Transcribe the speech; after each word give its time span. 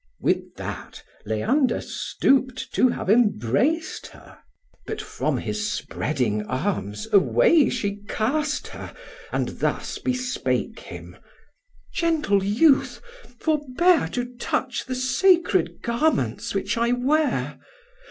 With 0.19 0.55
that, 0.55 1.03
Leander 1.27 1.79
stoop'd 1.79 2.73
to 2.73 2.87
have 2.89 3.07
embrac'd 3.07 4.07
her, 4.07 4.39
But 4.87 4.99
from 4.99 5.37
his 5.37 5.69
spreading 5.71 6.43
arms 6.47 7.07
away 7.13 7.69
she 7.69 7.97
cast 8.09 8.69
her, 8.69 8.95
And 9.31 9.59
thus 9.59 9.99
bespake 9.99 10.79
him: 10.79 11.17
"Gentle 11.93 12.43
youth, 12.43 12.99
forbear 13.39 14.07
To 14.13 14.25
touch 14.39 14.85
the 14.85 14.95
sacred 14.95 15.83
garments 15.83 16.55
which 16.55 16.79
I 16.79 16.93
wear. 16.93 17.59